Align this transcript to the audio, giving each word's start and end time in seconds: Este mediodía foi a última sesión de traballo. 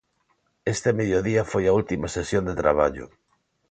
Este 0.73 0.89
mediodía 0.99 1.43
foi 1.51 1.63
a 1.67 1.75
última 1.79 2.07
sesión 2.17 2.43
de 2.49 2.57
traballo. 2.61 3.05